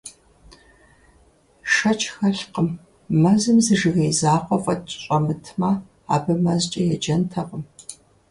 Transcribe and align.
Шэч 1.73 2.01
хэлъкъым: 2.13 2.69
мэзым 3.21 3.57
зы 3.65 3.75
жыгей 3.79 4.11
закъуэ 4.19 4.57
фӀэкӀ 4.63 4.91
щӀэмытмэ, 5.01 5.69
абы 6.15 6.33
мэзкӀэ 6.43 6.81
еджэнтэкъым. 6.95 7.63